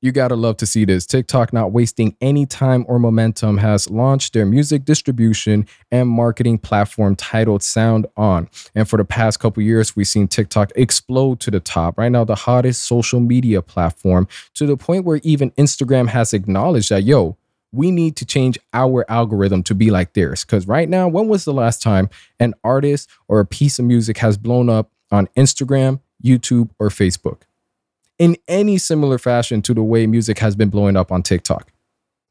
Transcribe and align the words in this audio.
You 0.00 0.12
gotta 0.12 0.36
love 0.36 0.56
to 0.58 0.66
see 0.66 0.84
this. 0.84 1.06
TikTok, 1.06 1.52
not 1.52 1.72
wasting 1.72 2.16
any 2.20 2.46
time 2.46 2.84
or 2.86 3.00
momentum, 3.00 3.58
has 3.58 3.90
launched 3.90 4.32
their 4.32 4.46
music 4.46 4.84
distribution 4.84 5.66
and 5.90 6.08
marketing 6.08 6.58
platform 6.58 7.16
titled 7.16 7.64
Sound 7.64 8.06
On. 8.16 8.48
And 8.76 8.88
for 8.88 8.96
the 8.96 9.04
past 9.04 9.40
couple 9.40 9.60
years, 9.60 9.96
we've 9.96 10.06
seen 10.06 10.28
TikTok 10.28 10.70
explode 10.76 11.40
to 11.40 11.50
the 11.50 11.58
top. 11.58 11.98
Right 11.98 12.12
now, 12.12 12.22
the 12.22 12.36
hottest 12.36 12.82
social 12.82 13.18
media 13.18 13.60
platform 13.60 14.28
to 14.54 14.66
the 14.66 14.76
point 14.76 15.04
where 15.04 15.18
even 15.24 15.50
Instagram 15.52 16.06
has 16.10 16.32
acknowledged 16.32 16.90
that, 16.90 17.02
yo, 17.02 17.36
we 17.72 17.90
need 17.90 18.14
to 18.16 18.24
change 18.24 18.56
our 18.72 19.04
algorithm 19.10 19.64
to 19.64 19.74
be 19.74 19.90
like 19.90 20.12
theirs. 20.12 20.44
Because 20.44 20.68
right 20.68 20.88
now, 20.88 21.08
when 21.08 21.26
was 21.26 21.44
the 21.44 21.52
last 21.52 21.82
time 21.82 22.08
an 22.38 22.54
artist 22.62 23.10
or 23.26 23.40
a 23.40 23.44
piece 23.44 23.80
of 23.80 23.84
music 23.84 24.18
has 24.18 24.38
blown 24.38 24.70
up 24.70 24.92
on 25.10 25.26
Instagram, 25.36 25.98
YouTube, 26.24 26.70
or 26.78 26.88
Facebook? 26.88 27.42
In 28.18 28.36
any 28.48 28.78
similar 28.78 29.18
fashion 29.18 29.62
to 29.62 29.74
the 29.74 29.82
way 29.82 30.06
music 30.06 30.38
has 30.38 30.56
been 30.56 30.68
blowing 30.68 30.96
up 30.96 31.12
on 31.12 31.22
TikTok. 31.22 31.72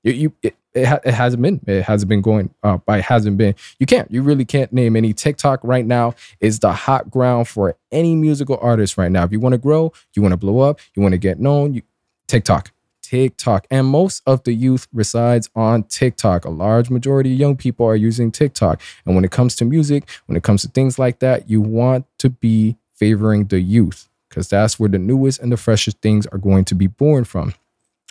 You, 0.03 0.13
you 0.13 0.34
it, 0.44 0.55
it, 0.73 0.85
ha- 0.85 0.99
it, 1.03 1.13
hasn't 1.13 1.41
been. 1.41 1.61
It 1.66 1.84
hasn't 1.84 2.09
been 2.09 2.21
going 2.21 2.53
up. 2.63 2.84
It 2.88 3.03
hasn't 3.03 3.38
been. 3.38 3.55
You 3.80 3.85
can't. 3.85 4.09
You 4.11 4.21
really 4.21 4.45
can't 4.45 4.71
name 4.71 4.95
any. 4.95 5.13
TikTok 5.13 5.59
right 5.63 5.85
now 5.85 6.13
is 6.39 6.59
the 6.59 6.71
hot 6.71 7.09
ground 7.09 7.47
for 7.47 7.75
any 7.91 8.16
musical 8.16 8.59
artist 8.61 8.97
right 8.97 9.11
now. 9.11 9.23
If 9.23 9.31
you 9.31 9.39
want 9.39 9.53
to 9.53 9.58
grow, 9.58 9.91
you 10.13 10.21
want 10.21 10.34
to 10.34 10.38
blow 10.38 10.59
up, 10.59 10.80
you 10.95 11.02
want 11.02 11.13
to 11.13 11.17
get 11.17 11.39
known, 11.39 11.73
you, 11.73 11.81
TikTok. 12.27 12.72
TikTok. 13.02 13.66
And 13.72 13.88
most 13.88 14.22
of 14.25 14.44
the 14.44 14.52
youth 14.52 14.88
resides 14.91 15.49
on 15.55 15.83
TikTok. 15.83 16.44
A 16.44 16.49
large 16.49 16.89
majority 16.89 17.31
of 17.31 17.39
young 17.39 17.55
people 17.55 17.85
are 17.85 17.95
using 17.95 18.31
TikTok. 18.31 18.81
And 19.05 19.16
when 19.16 19.23
it 19.23 19.31
comes 19.31 19.55
to 19.55 19.66
music, 19.66 20.09
when 20.25 20.35
it 20.35 20.44
comes 20.44 20.63
to 20.63 20.67
things 20.67 20.99
like 20.99 21.19
that, 21.19 21.49
you 21.49 21.61
want 21.61 22.05
to 22.19 22.30
be 22.30 22.75
favoring 22.94 23.45
the 23.45 23.61
youth 23.61 24.09
because 24.30 24.49
that's 24.49 24.80
where 24.80 24.90
the 24.90 24.99
newest 24.99 25.40
and 25.40 25.52
the 25.52 25.58
freshest 25.58 26.02
things 26.02 26.26
are 26.27 26.38
going 26.38 26.66
to 26.66 26.76
be 26.76 26.88
born 26.88 27.23
from. 27.23 27.54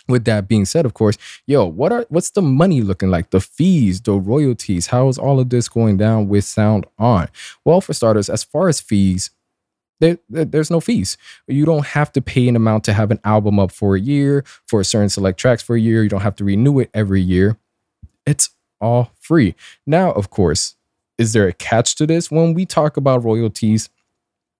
With 0.07 0.23
that 0.25 0.47
being 0.47 0.63
said, 0.63 0.85
of 0.85 0.93
course, 0.93 1.17
yo, 1.45 1.65
what 1.65 1.91
are 1.91 2.05
what's 2.07 2.29
the 2.29 2.41
money 2.41 2.81
looking 2.81 3.09
like? 3.09 3.31
The 3.31 3.41
fees, 3.41 3.99
the 3.99 4.13
royalties, 4.13 4.87
how 4.87 5.09
is 5.09 5.17
all 5.17 5.39
of 5.39 5.49
this 5.49 5.67
going 5.67 5.97
down 5.97 6.29
with 6.29 6.45
Sound 6.45 6.85
On? 6.97 7.27
Well, 7.65 7.81
for 7.81 7.93
starters, 7.93 8.29
as 8.29 8.41
far 8.41 8.69
as 8.69 8.79
fees, 8.79 9.31
there, 9.99 10.17
there's 10.29 10.71
no 10.71 10.79
fees. 10.79 11.17
You 11.47 11.65
don't 11.65 11.87
have 11.87 12.11
to 12.13 12.21
pay 12.21 12.47
an 12.47 12.55
amount 12.55 12.83
to 12.85 12.93
have 12.93 13.11
an 13.11 13.19
album 13.23 13.59
up 13.59 13.71
for 13.71 13.95
a 13.95 13.99
year, 13.99 14.45
for 14.65 14.79
a 14.79 14.85
certain 14.85 15.09
select 15.09 15.39
tracks 15.39 15.63
for 15.63 15.75
a 15.75 15.79
year. 15.79 16.03
You 16.03 16.09
don't 16.09 16.21
have 16.21 16.35
to 16.37 16.45
renew 16.45 16.79
it 16.79 16.89
every 16.93 17.21
year. 17.21 17.57
It's 18.25 18.51
all 18.79 19.11
free. 19.19 19.55
Now, 19.85 20.11
of 20.11 20.29
course, 20.29 20.75
is 21.17 21.33
there 21.33 21.47
a 21.47 21.53
catch 21.53 21.95
to 21.95 22.05
this? 22.05 22.29
When 22.29 22.53
we 22.53 22.65
talk 22.65 22.95
about 22.95 23.23
royalties, 23.23 23.89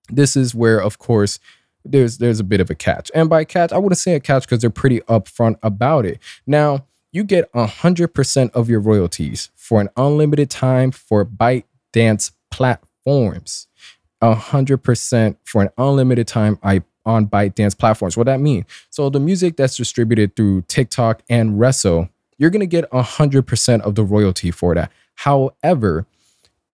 this 0.09 0.35
is 0.35 0.55
where, 0.55 0.81
of 0.81 0.99
course, 0.99 1.39
there's 1.83 2.17
there's 2.17 2.39
a 2.39 2.43
bit 2.43 2.59
of 2.59 2.69
a 2.69 2.75
catch. 2.75 3.09
And 3.15 3.29
by 3.29 3.43
catch, 3.45 3.71
I 3.71 3.77
wouldn't 3.77 3.97
say 3.97 4.15
a 4.15 4.19
catch 4.19 4.43
because 4.43 4.59
they're 4.61 4.69
pretty 4.69 4.99
upfront 5.01 5.57
about 5.63 6.05
it. 6.05 6.19
Now, 6.45 6.85
you 7.11 7.23
get 7.23 7.51
100% 7.53 8.51
of 8.51 8.69
your 8.69 8.79
royalties 8.79 9.49
for 9.55 9.79
an 9.79 9.89
unlimited 9.95 10.49
time 10.49 10.91
for 10.91 11.25
Byte 11.25 11.63
Dance 11.93 12.31
platforms. 12.51 13.67
100% 14.21 15.37
for 15.43 15.61
an 15.61 15.69
unlimited 15.77 16.27
time 16.27 16.59
I, 16.63 16.83
on 17.05 17.27
ByteDance 17.27 17.77
platforms. 17.77 18.17
What 18.17 18.25
that 18.25 18.39
mean? 18.39 18.65
So 18.89 19.09
the 19.09 19.19
music 19.19 19.57
that's 19.57 19.77
distributed 19.77 20.35
through 20.35 20.63
TikTok 20.63 21.23
and 21.29 21.59
Resso, 21.59 22.09
you're 22.37 22.49
going 22.49 22.61
to 22.61 22.67
get 22.67 22.89
100% 22.91 23.81
of 23.81 23.95
the 23.95 24.03
royalty 24.03 24.51
for 24.51 24.75
that. 24.75 24.91
However, 25.15 26.05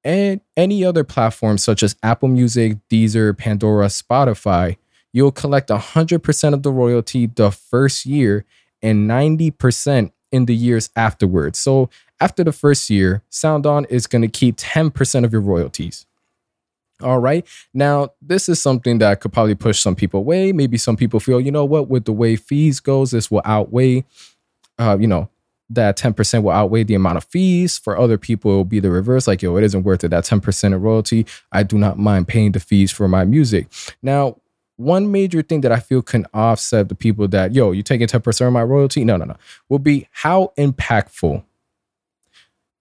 and 0.04 0.42
any 0.58 0.84
other 0.84 1.04
platform 1.04 1.58
such 1.58 1.84
as 1.84 1.96
Apple 2.04 2.28
Music, 2.28 2.78
Deezer, 2.90 3.38
Pandora, 3.38 3.88
Spotify, 3.88 4.78
you'll 5.14 5.32
collect 5.32 5.70
100% 5.70 6.54
of 6.54 6.64
the 6.64 6.72
royalty 6.72 7.28
the 7.28 7.52
first 7.52 8.06
year 8.06 8.46
and 8.82 9.10
90% 9.10 10.12
in 10.32 10.46
the 10.46 10.56
years 10.56 10.90
afterwards. 10.96 11.60
So 11.60 11.90
after 12.20 12.44
the 12.44 12.52
first 12.52 12.90
year, 12.90 13.22
SoundOn 13.32 13.86
is 13.90 14.08
going 14.08 14.24
to 14.24 14.28
keep 14.28 14.58
10% 14.58 15.24
of 15.24 15.32
your 15.32 15.42
royalties. 15.42 16.06
All 17.02 17.20
right. 17.20 17.46
Now, 17.74 18.10
this 18.22 18.48
is 18.48 18.62
something 18.62 19.00
that 19.00 19.20
could 19.20 19.34
probably 19.34 19.56
push 19.56 19.80
some 19.80 19.96
people 19.96 20.22
away. 20.22 20.52
Maybe 20.52 20.78
some 20.78 20.96
people 20.96 21.20
feel, 21.20 21.40
you 21.40 21.52
know 21.52 21.66
what, 21.66 21.90
with 21.90 22.06
the 22.06 22.14
way 22.14 22.36
fees 22.36 22.80
goes, 22.80 23.12
this 23.12 23.30
will 23.30 23.42
outweigh, 23.46 24.06
uh, 24.80 24.98
you 25.00 25.08
know, 25.08 25.30
that 25.76 25.98
10% 25.98 26.44
will 26.44 26.52
outweigh 26.52 26.84
the 26.84 26.96
amount 26.96 27.18
of 27.18 27.24
fees. 27.26 27.78
For 27.78 27.98
other 27.98 28.18
people, 28.18 28.52
it 28.52 28.56
will 28.56 28.66
be 28.66 28.80
the 28.80 28.92
reverse. 28.92 29.28
Like, 29.28 29.42
yo, 29.42 29.58
it 29.58 29.64
isn't 29.64 29.84
worth 29.84 30.04
it. 30.04 30.10
That 30.10 30.24
10% 30.24 30.74
of 30.74 30.82
royalty, 30.82 31.26
I 31.52 31.64
do 31.64 31.78
not 31.78 31.98
mind 31.98 32.28
paying 32.28 32.52
the 32.52 32.60
fees 32.60 32.92
for 32.92 33.08
my 33.08 33.26
music. 33.26 33.68
Now, 34.02 34.38
one 34.78 35.12
major 35.12 35.42
thing 35.42 35.62
that 35.62 35.72
I 35.72 35.80
feel 35.80 36.02
can 36.02 36.26
offset 36.34 36.90
the 36.90 36.96
people 36.96 37.28
that, 37.30 37.54
yo, 37.54 37.72
you 37.72 37.84
taking 37.84 38.08
10% 38.08 38.48
of 38.48 38.54
my 38.54 38.64
royalty? 38.64 39.06
No, 39.06 39.18
no, 39.18 39.26
no. 39.26 39.36
Will 39.70 39.80
be 39.80 40.08
how 40.12 40.52
impactful 40.58 41.44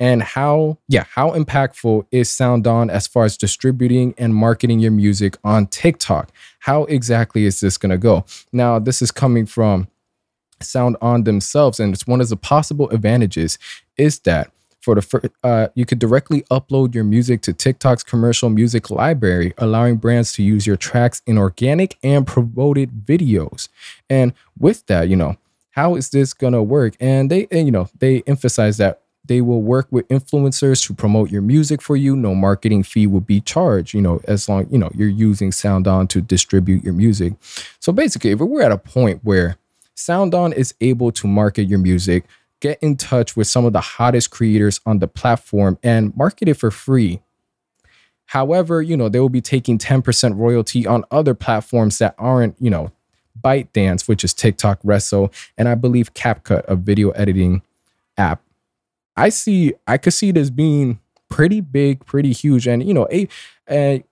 and 0.00 0.22
how, 0.22 0.78
yeah, 0.88 1.04
how 1.10 1.30
impactful 1.30 2.06
is 2.10 2.28
SoundOn 2.28 2.90
as 2.90 3.06
far 3.06 3.24
as 3.24 3.36
distributing 3.36 4.14
and 4.18 4.34
marketing 4.34 4.80
your 4.80 4.90
music 4.90 5.36
on 5.44 5.66
TikTok? 5.66 6.32
How 6.60 6.84
exactly 6.84 7.44
is 7.44 7.60
this 7.60 7.78
going 7.78 7.90
to 7.90 7.98
go? 7.98 8.24
Now, 8.52 8.78
this 8.78 9.00
is 9.00 9.10
coming 9.10 9.46
from 9.46 9.86
SoundOn 10.62 11.24
themselves, 11.24 11.78
and 11.80 11.92
it's 11.92 12.06
one 12.06 12.20
of 12.20 12.28
the 12.28 12.36
possible 12.36 12.88
advantages 12.90 13.58
is 13.96 14.18
that 14.20 14.50
for 14.80 14.96
the 14.96 15.02
first, 15.02 15.26
uh, 15.44 15.68
you 15.74 15.86
could 15.86 16.00
directly 16.00 16.42
upload 16.50 16.94
your 16.94 17.04
music 17.04 17.40
to 17.42 17.52
TikTok's 17.52 18.02
commercial 18.02 18.50
music 18.50 18.90
library, 18.90 19.54
allowing 19.58 19.96
brands 19.96 20.32
to 20.34 20.42
use 20.42 20.66
your 20.66 20.76
tracks 20.76 21.22
in 21.24 21.38
organic 21.38 21.96
and 22.02 22.26
promoted 22.26 23.06
videos. 23.06 23.68
And 24.10 24.32
with 24.58 24.84
that, 24.86 25.08
you 25.08 25.14
know, 25.14 25.36
how 25.70 25.94
is 25.94 26.10
this 26.10 26.34
gonna 26.34 26.62
work? 26.62 26.94
And 26.98 27.30
they, 27.30 27.46
and, 27.52 27.66
you 27.66 27.72
know, 27.72 27.88
they 28.00 28.22
emphasize 28.26 28.76
that 28.78 29.02
they 29.24 29.40
will 29.40 29.62
work 29.62 29.86
with 29.92 30.08
influencers 30.08 30.84
to 30.86 30.94
promote 30.94 31.30
your 31.30 31.42
music 31.42 31.80
for 31.80 31.94
you. 31.94 32.16
No 32.16 32.34
marketing 32.34 32.82
fee 32.82 33.06
will 33.06 33.20
be 33.20 33.40
charged, 33.40 33.94
you 33.94 34.00
know, 34.00 34.20
as 34.24 34.48
long, 34.48 34.66
you 34.68 34.78
know, 34.78 34.90
you're 34.94 35.08
using 35.08 35.52
SoundOn 35.52 36.08
to 36.08 36.20
distribute 36.20 36.82
your 36.82 36.92
music. 36.92 37.34
So 37.78 37.92
basically, 37.92 38.30
if 38.30 38.40
we're 38.40 38.62
at 38.62 38.72
a 38.72 38.78
point 38.78 39.20
where 39.22 39.56
SoundOn 39.96 40.54
is 40.54 40.74
able 40.80 41.12
to 41.12 41.26
market 41.26 41.64
your 41.64 41.78
music 41.78 42.24
get 42.62 42.78
in 42.80 42.96
touch 42.96 43.36
with 43.36 43.48
some 43.48 43.64
of 43.66 43.72
the 43.72 43.80
hottest 43.80 44.30
creators 44.30 44.80
on 44.86 45.00
the 45.00 45.08
platform 45.08 45.76
and 45.82 46.16
market 46.16 46.48
it 46.48 46.54
for 46.54 46.70
free. 46.70 47.20
However, 48.26 48.80
you 48.80 48.96
know, 48.96 49.08
they 49.08 49.18
will 49.18 49.28
be 49.28 49.40
taking 49.42 49.78
10% 49.78 50.38
royalty 50.38 50.86
on 50.86 51.04
other 51.10 51.34
platforms 51.34 51.98
that 51.98 52.14
aren't, 52.16 52.54
you 52.60 52.70
know, 52.70 52.92
ByteDance, 53.38 54.08
which 54.08 54.22
is 54.22 54.32
TikTok, 54.32 54.80
Resso, 54.82 55.30
and 55.58 55.68
I 55.68 55.74
believe 55.74 56.14
CapCut, 56.14 56.64
a 56.68 56.76
video 56.76 57.10
editing 57.10 57.62
app. 58.16 58.40
I 59.16 59.28
see, 59.28 59.74
I 59.86 59.98
could 59.98 60.14
see 60.14 60.30
this 60.30 60.48
being 60.48 61.00
pretty 61.28 61.60
big, 61.60 62.06
pretty 62.06 62.32
huge, 62.32 62.68
and 62.68 62.86
you 62.86 62.94
know, 62.94 63.08
a, 63.10 63.28
a 63.68 64.04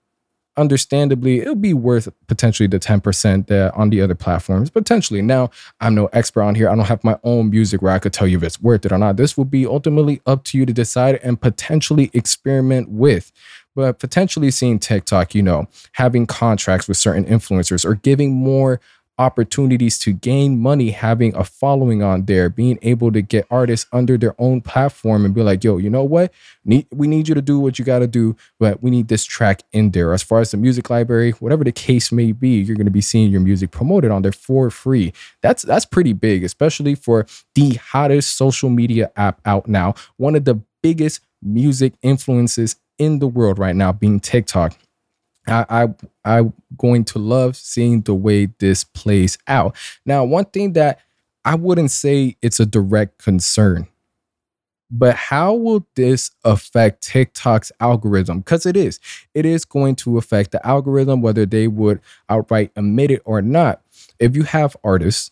understandably, 0.56 1.40
it'll 1.40 1.54
be 1.54 1.74
worth 1.74 2.08
potentially 2.26 2.66
the 2.66 2.78
10% 2.78 3.76
on 3.76 3.90
the 3.90 4.00
other 4.00 4.14
platforms. 4.14 4.70
Potentially. 4.70 5.22
Now, 5.22 5.50
I'm 5.80 5.94
no 5.94 6.06
expert 6.06 6.42
on 6.42 6.54
here. 6.54 6.68
I 6.68 6.74
don't 6.74 6.86
have 6.86 7.04
my 7.04 7.18
own 7.24 7.50
music 7.50 7.82
where 7.82 7.92
I 7.92 7.98
could 7.98 8.12
tell 8.12 8.26
you 8.26 8.36
if 8.36 8.42
it's 8.42 8.60
worth 8.60 8.84
it 8.84 8.92
or 8.92 8.98
not. 8.98 9.16
This 9.16 9.36
will 9.36 9.44
be 9.44 9.66
ultimately 9.66 10.20
up 10.26 10.44
to 10.44 10.58
you 10.58 10.66
to 10.66 10.72
decide 10.72 11.16
and 11.22 11.40
potentially 11.40 12.10
experiment 12.12 12.90
with. 12.90 13.32
But 13.76 14.00
potentially 14.00 14.50
seeing 14.50 14.80
TikTok, 14.80 15.34
you 15.34 15.42
know, 15.42 15.68
having 15.92 16.26
contracts 16.26 16.88
with 16.88 16.96
certain 16.96 17.24
influencers 17.24 17.84
or 17.84 17.94
giving 17.94 18.34
more 18.34 18.80
opportunities 19.20 19.98
to 19.98 20.14
gain 20.14 20.58
money 20.58 20.90
having 20.90 21.36
a 21.36 21.44
following 21.44 22.02
on 22.02 22.24
there, 22.24 22.48
being 22.48 22.78
able 22.80 23.12
to 23.12 23.20
get 23.20 23.46
artists 23.50 23.86
under 23.92 24.16
their 24.16 24.34
own 24.38 24.62
platform 24.62 25.26
and 25.26 25.34
be 25.34 25.42
like, 25.42 25.62
yo, 25.62 25.76
you 25.76 25.90
know 25.90 26.02
what? 26.02 26.32
Need, 26.64 26.86
we 26.90 27.06
need 27.06 27.28
you 27.28 27.34
to 27.34 27.42
do 27.42 27.60
what 27.60 27.78
you 27.78 27.84
got 27.84 27.98
to 27.98 28.06
do, 28.06 28.34
but 28.58 28.82
we 28.82 28.90
need 28.90 29.08
this 29.08 29.24
track 29.24 29.62
in 29.72 29.90
there. 29.90 30.14
As 30.14 30.22
far 30.22 30.40
as 30.40 30.52
the 30.52 30.56
music 30.56 30.88
library, 30.88 31.32
whatever 31.32 31.64
the 31.64 31.70
case 31.70 32.10
may 32.10 32.32
be, 32.32 32.60
you're 32.60 32.76
going 32.76 32.86
to 32.86 32.90
be 32.90 33.02
seeing 33.02 33.30
your 33.30 33.42
music 33.42 33.70
promoted 33.70 34.10
on 34.10 34.22
there 34.22 34.32
for 34.32 34.70
free. 34.70 35.12
That's 35.42 35.64
that's 35.64 35.84
pretty 35.84 36.14
big, 36.14 36.42
especially 36.42 36.94
for 36.94 37.26
the 37.54 37.74
hottest 37.74 38.38
social 38.38 38.70
media 38.70 39.12
app 39.16 39.42
out 39.44 39.68
now. 39.68 39.94
One 40.16 40.34
of 40.34 40.46
the 40.46 40.62
biggest 40.82 41.20
music 41.42 41.92
influences 42.00 42.76
in 42.98 43.18
the 43.18 43.28
world 43.28 43.58
right 43.58 43.76
now 43.76 43.92
being 43.92 44.18
TikTok. 44.18 44.78
I, 45.46 45.64
I 45.68 45.88
I'm 46.24 46.52
going 46.76 47.04
to 47.06 47.18
love 47.18 47.56
seeing 47.56 48.02
the 48.02 48.14
way 48.14 48.46
this 48.58 48.84
plays 48.84 49.38
out. 49.46 49.76
Now, 50.04 50.24
one 50.24 50.44
thing 50.46 50.74
that 50.74 51.00
I 51.44 51.54
wouldn't 51.54 51.90
say 51.90 52.36
it's 52.42 52.60
a 52.60 52.66
direct 52.66 53.18
concern, 53.18 53.88
but 54.90 55.14
how 55.16 55.54
will 55.54 55.86
this 55.94 56.30
affect 56.44 57.02
TikTok's 57.02 57.72
algorithm? 57.80 58.40
Because 58.40 58.66
it 58.66 58.76
is, 58.76 59.00
it 59.34 59.46
is 59.46 59.64
going 59.64 59.96
to 59.96 60.18
affect 60.18 60.50
the 60.50 60.64
algorithm, 60.66 61.22
whether 61.22 61.46
they 61.46 61.68
would 61.68 62.00
outright 62.28 62.72
admit 62.76 63.10
it 63.10 63.22
or 63.24 63.40
not. 63.40 63.82
If 64.18 64.36
you 64.36 64.42
have 64.42 64.76
artists 64.84 65.30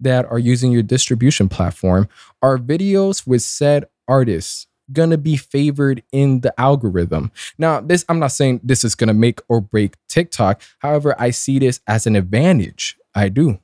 that 0.00 0.26
are 0.26 0.38
using 0.38 0.72
your 0.72 0.82
distribution 0.82 1.48
platform, 1.48 2.08
are 2.42 2.58
videos 2.58 3.26
with 3.26 3.42
said 3.42 3.86
artists 4.06 4.66
gonna 4.92 5.18
be 5.18 5.36
favored 5.36 6.02
in 6.12 6.40
the 6.40 6.58
algorithm. 6.58 7.30
Now, 7.58 7.80
this 7.80 8.04
I'm 8.08 8.18
not 8.18 8.32
saying 8.32 8.60
this 8.62 8.84
is 8.84 8.94
gonna 8.94 9.14
make 9.14 9.40
or 9.48 9.60
break 9.60 9.94
TikTok. 10.08 10.62
However, 10.78 11.14
I 11.18 11.30
see 11.30 11.58
this 11.58 11.80
as 11.86 12.06
an 12.06 12.16
advantage. 12.16 12.96
I 13.14 13.28
do. 13.28 13.58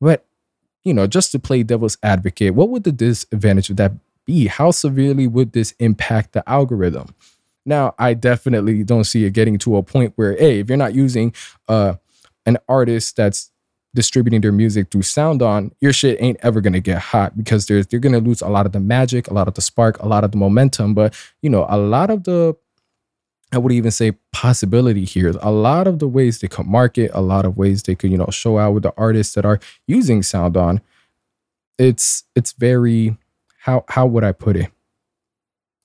But 0.00 0.26
you 0.84 0.92
know, 0.92 1.06
just 1.06 1.32
to 1.32 1.38
play 1.38 1.62
devil's 1.62 1.96
advocate, 2.02 2.54
what 2.54 2.68
would 2.68 2.84
the 2.84 2.92
disadvantage 2.92 3.70
of 3.70 3.76
that 3.76 3.92
be? 4.26 4.46
How 4.46 4.70
severely 4.70 5.26
would 5.26 5.52
this 5.52 5.74
impact 5.78 6.32
the 6.32 6.48
algorithm? 6.48 7.14
Now, 7.66 7.94
I 7.98 8.14
definitely 8.14 8.84
don't 8.84 9.04
see 9.04 9.24
it 9.24 9.32
getting 9.32 9.58
to 9.58 9.76
a 9.76 9.82
point 9.82 10.12
where, 10.16 10.36
hey, 10.36 10.60
if 10.60 10.68
you're 10.68 10.76
not 10.76 10.94
using 10.94 11.32
uh, 11.68 11.94
an 12.44 12.58
artist 12.68 13.16
that's 13.16 13.50
distributing 13.94 14.40
their 14.40 14.52
music 14.52 14.90
through 14.90 15.02
SoundOn, 15.02 15.70
your 15.80 15.92
shit 15.92 16.20
ain't 16.20 16.38
ever 16.42 16.60
gonna 16.60 16.80
get 16.80 16.98
hot 16.98 17.36
because 17.36 17.66
there's 17.66 17.86
you're 17.90 18.00
gonna 18.00 18.18
lose 18.18 18.42
a 18.42 18.48
lot 18.48 18.66
of 18.66 18.72
the 18.72 18.80
magic, 18.80 19.28
a 19.28 19.34
lot 19.34 19.48
of 19.48 19.54
the 19.54 19.62
spark, 19.62 19.98
a 20.00 20.08
lot 20.08 20.24
of 20.24 20.32
the 20.32 20.36
momentum. 20.36 20.94
But 20.94 21.14
you 21.42 21.50
know, 21.50 21.66
a 21.68 21.78
lot 21.78 22.10
of 22.10 22.24
the 22.24 22.56
I 23.52 23.58
would 23.58 23.72
even 23.72 23.92
say 23.92 24.12
possibility 24.32 25.04
here. 25.04 25.32
A 25.40 25.52
lot 25.52 25.86
of 25.86 26.00
the 26.00 26.08
ways 26.08 26.40
they 26.40 26.48
could 26.48 26.66
market, 26.66 27.10
a 27.14 27.22
lot 27.22 27.44
of 27.44 27.56
ways 27.56 27.84
they 27.84 27.94
could, 27.94 28.10
you 28.10 28.18
know, 28.18 28.26
show 28.30 28.58
out 28.58 28.72
with 28.72 28.82
the 28.82 28.92
artists 28.96 29.34
that 29.34 29.44
are 29.44 29.60
using 29.86 30.22
SoundOn. 30.22 30.80
It's 31.78 32.24
it's 32.34 32.52
very 32.52 33.16
how 33.58 33.84
how 33.88 34.06
would 34.06 34.24
I 34.24 34.32
put 34.32 34.56
it? 34.56 34.70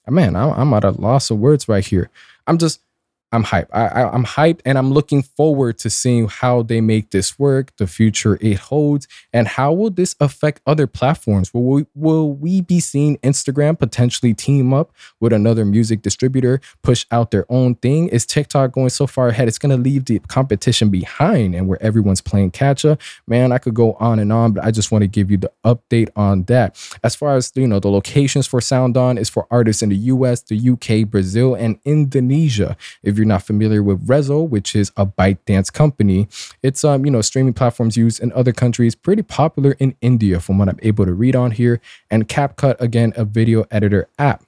Man, 0.07 0.35
I'm, 0.35 0.49
I'm 0.53 0.73
at 0.73 0.83
a 0.83 0.91
loss 0.91 1.29
of 1.29 1.37
words 1.37 1.67
right 1.69 1.85
here. 1.85 2.09
I'm 2.47 2.57
just 2.57 2.81
I'm 3.31 3.43
hyped. 3.43 3.67
I, 3.71 3.87
I, 3.87 4.15
am 4.15 4.25
hyped 4.25 4.61
and 4.65 4.77
I'm 4.77 4.91
looking 4.91 5.21
forward 5.21 5.77
to 5.79 5.89
seeing 5.89 6.27
how 6.27 6.63
they 6.63 6.81
make 6.81 7.11
this 7.11 7.37
work, 7.37 7.75
the 7.77 7.85
future 7.85 8.39
it 8.41 8.57
holds, 8.57 9.07
and 9.31 9.47
how 9.47 9.71
will 9.71 9.91
this 9.91 10.15
affect 10.19 10.61
other 10.65 10.87
platforms? 10.87 11.53
Will 11.53 11.63
we, 11.63 11.85
will 11.93 12.33
we 12.33 12.61
be 12.61 12.79
seeing 12.79 13.17
Instagram 13.17 13.77
potentially 13.77 14.33
team 14.33 14.73
up 14.73 14.91
with 15.19 15.31
another 15.31 15.63
music 15.63 16.01
distributor, 16.01 16.59
push 16.81 17.05
out 17.11 17.29
their 17.29 17.45
own 17.49 17.75
thing? 17.75 18.07
Is 18.09 18.25
TikTok 18.25 18.71
going 18.71 18.89
so 18.89 19.05
far 19.05 19.27
ahead? 19.27 19.47
It's 19.47 19.59
going 19.59 19.75
to 19.75 19.81
leave 19.81 20.05
the 20.05 20.17
competition 20.19 20.89
behind 20.89 21.53
and 21.53 21.67
where 21.67 21.81
everyone's 21.83 22.21
playing 22.21 22.51
catch 22.51 22.83
up. 22.83 22.99
Man, 23.27 23.51
I 23.51 23.59
could 23.59 23.75
go 23.75 23.93
on 23.93 24.17
and 24.17 24.33
on, 24.33 24.53
but 24.53 24.63
I 24.63 24.71
just 24.71 24.91
want 24.91 25.03
to 25.03 25.07
give 25.07 25.29
you 25.29 25.37
the 25.37 25.51
update 25.63 26.09
on 26.15 26.43
that. 26.45 26.75
As 27.03 27.15
far 27.15 27.35
as, 27.35 27.51
you 27.53 27.67
know, 27.67 27.79
the 27.79 27.91
locations 27.91 28.47
for 28.47 28.59
SoundOn 28.59 29.19
is 29.19 29.29
for 29.29 29.45
artists 29.51 29.83
in 29.83 29.89
the 29.89 29.97
US, 29.97 30.41
the 30.41 30.69
UK, 30.71 31.07
Brazil, 31.07 31.53
and 31.53 31.79
Indonesia. 31.85 32.75
If 33.03 33.18
you're 33.19 33.27
not 33.27 33.43
familiar 33.43 33.83
with 33.83 34.07
Resso, 34.07 34.47
which 34.47 34.75
is 34.75 34.91
a 34.97 35.05
ByteDance 35.05 35.71
company, 35.71 36.27
it's 36.63 36.83
um, 36.83 37.05
you 37.05 37.11
know, 37.11 37.21
streaming 37.21 37.53
platforms 37.53 37.95
used 37.95 38.19
in 38.23 38.31
other 38.33 38.51
countries, 38.51 38.95
pretty 38.95 39.21
popular 39.21 39.75
in 39.79 39.95
India 40.01 40.39
from 40.39 40.57
what 40.57 40.69
I'm 40.69 40.79
able 40.81 41.05
to 41.05 41.13
read 41.13 41.35
on 41.35 41.51
here. 41.51 41.79
And 42.09 42.27
CapCut, 42.27 42.79
again, 42.81 43.13
a 43.15 43.25
video 43.25 43.65
editor 43.69 44.09
app. 44.17 44.43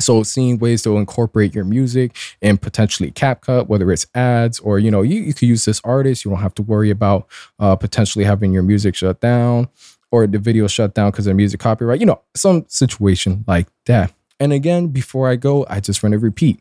So 0.00 0.22
seeing 0.22 0.58
ways 0.58 0.82
to 0.82 0.96
incorporate 0.96 1.54
your 1.54 1.64
music 1.64 2.16
and 2.40 2.62
potentially 2.62 3.10
CapCut, 3.10 3.66
whether 3.66 3.90
it's 3.90 4.06
ads 4.14 4.60
or, 4.60 4.78
you 4.78 4.90
know, 4.90 5.02
you, 5.02 5.20
you 5.20 5.34
could 5.34 5.48
use 5.48 5.64
this 5.64 5.80
artist. 5.84 6.24
You 6.24 6.30
don't 6.30 6.40
have 6.40 6.54
to 6.54 6.62
worry 6.62 6.90
about 6.90 7.26
uh, 7.58 7.74
potentially 7.76 8.24
having 8.24 8.52
your 8.52 8.62
music 8.62 8.94
shut 8.94 9.20
down 9.20 9.68
or 10.12 10.26
the 10.26 10.38
video 10.38 10.68
shut 10.68 10.94
down 10.94 11.10
because 11.10 11.26
of 11.26 11.36
music 11.36 11.60
copyright, 11.60 12.00
you 12.00 12.06
know, 12.06 12.20
some 12.34 12.64
situation 12.68 13.44
like 13.46 13.66
that. 13.86 14.12
And 14.40 14.52
again, 14.52 14.88
before 14.88 15.28
I 15.28 15.36
go, 15.36 15.66
I 15.68 15.80
just 15.80 16.02
want 16.02 16.12
to 16.12 16.18
repeat 16.18 16.60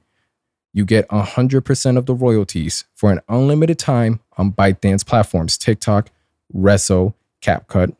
you 0.74 0.86
get 0.86 1.08
100% 1.10 1.98
of 1.98 2.06
the 2.06 2.14
royalties 2.14 2.86
for 2.94 3.12
an 3.12 3.20
unlimited 3.28 3.80
time 3.80 4.20
on 4.38 4.52
ByteDance 4.52 5.06
platforms 5.06 5.58
TikTok, 5.58 6.10
Resso, 6.56 7.14
CapCut. 7.42 7.96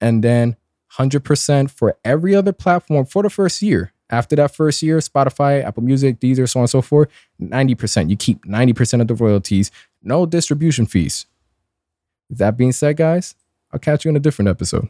And 0.00 0.22
then 0.22 0.56
100% 0.98 1.70
for 1.70 1.96
every 2.04 2.34
other 2.34 2.52
platform 2.52 3.06
for 3.06 3.22
the 3.22 3.30
first 3.30 3.62
year. 3.62 3.92
After 4.08 4.36
that 4.36 4.54
first 4.54 4.82
year, 4.82 4.98
Spotify, 4.98 5.64
Apple 5.64 5.82
Music, 5.82 6.20
Deezer, 6.20 6.48
so 6.48 6.60
on 6.60 6.64
and 6.64 6.70
so 6.70 6.80
forth, 6.80 7.08
90%. 7.40 8.08
You 8.08 8.16
keep 8.16 8.44
90% 8.44 9.00
of 9.00 9.08
the 9.08 9.14
royalties, 9.14 9.70
no 10.02 10.26
distribution 10.26 10.86
fees. 10.86 11.26
That 12.30 12.56
being 12.56 12.72
said, 12.72 12.96
guys, 12.96 13.34
I'll 13.72 13.80
catch 13.80 14.04
you 14.04 14.10
in 14.10 14.16
a 14.16 14.20
different 14.20 14.48
episode. 14.48 14.88